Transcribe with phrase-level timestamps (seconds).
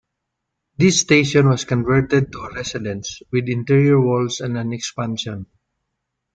[0.77, 5.45] This station was converted to a residence, with interior walls and an expansion.